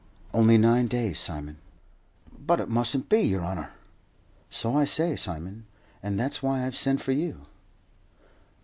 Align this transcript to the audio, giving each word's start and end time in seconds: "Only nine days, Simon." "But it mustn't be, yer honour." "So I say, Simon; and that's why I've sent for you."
"Only 0.33 0.57
nine 0.57 0.87
days, 0.87 1.19
Simon." 1.19 1.59
"But 2.35 2.59
it 2.59 2.67
mustn't 2.69 3.07
be, 3.07 3.19
yer 3.21 3.41
honour." 3.43 3.71
"So 4.49 4.75
I 4.75 4.83
say, 4.83 5.15
Simon; 5.15 5.67
and 6.01 6.19
that's 6.19 6.41
why 6.41 6.65
I've 6.65 6.75
sent 6.75 7.01
for 7.01 7.11
you." 7.11 7.45